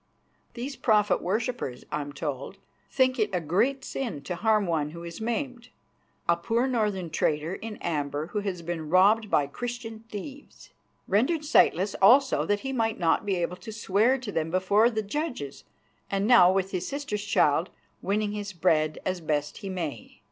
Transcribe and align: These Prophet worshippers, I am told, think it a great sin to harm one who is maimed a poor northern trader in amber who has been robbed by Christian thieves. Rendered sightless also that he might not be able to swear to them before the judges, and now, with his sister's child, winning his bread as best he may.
These 0.55 0.77
Prophet 0.77 1.21
worshippers, 1.21 1.85
I 1.91 2.01
am 2.01 2.11
told, 2.11 2.57
think 2.89 3.19
it 3.19 3.29
a 3.33 3.39
great 3.39 3.85
sin 3.85 4.23
to 4.23 4.33
harm 4.35 4.65
one 4.65 4.89
who 4.89 5.03
is 5.03 5.21
maimed 5.21 5.69
a 6.27 6.35
poor 6.35 6.65
northern 6.65 7.11
trader 7.11 7.53
in 7.53 7.77
amber 7.83 8.25
who 8.33 8.39
has 8.39 8.63
been 8.63 8.89
robbed 8.89 9.29
by 9.29 9.45
Christian 9.45 10.05
thieves. 10.09 10.71
Rendered 11.07 11.45
sightless 11.45 11.93
also 12.01 12.47
that 12.47 12.61
he 12.61 12.73
might 12.73 12.97
not 12.97 13.27
be 13.27 13.35
able 13.35 13.57
to 13.57 13.71
swear 13.71 14.17
to 14.17 14.31
them 14.31 14.49
before 14.49 14.89
the 14.89 15.03
judges, 15.03 15.65
and 16.09 16.25
now, 16.25 16.51
with 16.51 16.71
his 16.71 16.87
sister's 16.87 17.23
child, 17.23 17.69
winning 18.01 18.31
his 18.31 18.53
bread 18.53 18.97
as 19.05 19.21
best 19.21 19.59
he 19.59 19.69
may. 19.69 20.19